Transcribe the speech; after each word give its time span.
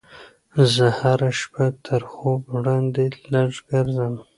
زه 0.73 0.87
هره 0.99 1.29
شپه 1.39 1.65
تر 1.85 2.01
خوب 2.13 2.41
وړاندې 2.55 3.05
لږ 3.33 3.51
ګرځم. 3.71 4.13